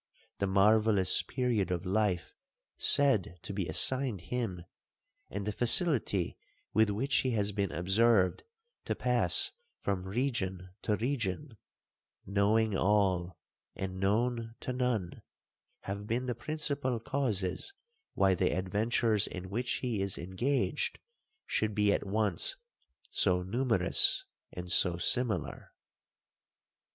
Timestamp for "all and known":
12.75-14.55